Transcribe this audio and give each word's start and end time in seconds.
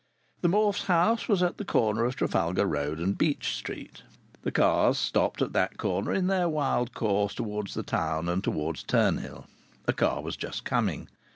The 0.41 0.49
Morfes' 0.49 0.85
house 0.87 1.27
was 1.27 1.43
at 1.43 1.57
the 1.59 1.63
corner 1.63 2.05
of 2.05 2.15
Trafalgar 2.15 2.65
Road 2.65 2.97
and 2.99 3.15
Beech 3.15 3.53
Street. 3.53 4.01
The 4.41 4.49
cars 4.49 4.97
stopped 4.97 5.43
at 5.43 5.53
that 5.53 5.77
corner 5.77 6.11
in 6.11 6.25
their 6.25 6.49
wild 6.49 6.95
course 6.95 7.35
towards 7.35 7.75
the 7.75 7.83
town 7.83 8.27
and 8.27 8.43
towards 8.43 8.81
Turnhill. 8.83 9.45
A 9.87 9.93
car 9.93 10.23
was 10.23 10.35
just 10.35 10.65
coming. 10.65 11.07